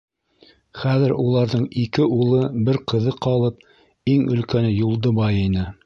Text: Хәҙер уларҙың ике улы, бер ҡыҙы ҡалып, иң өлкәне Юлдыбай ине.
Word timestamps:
Хәҙер 0.83 1.13
уларҙың 1.23 1.67
ике 1.83 2.07
улы, 2.17 2.41
бер 2.71 2.81
ҡыҙы 2.93 3.17
ҡалып, 3.27 3.63
иң 4.15 4.29
өлкәне 4.37 4.77
Юлдыбай 4.79 5.43
ине. 5.49 5.73